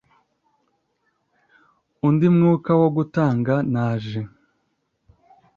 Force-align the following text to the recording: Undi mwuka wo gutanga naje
Undi 2.07 2.27
mwuka 2.35 2.71
wo 2.81 2.87
gutanga 2.97 3.53
naje 3.73 4.19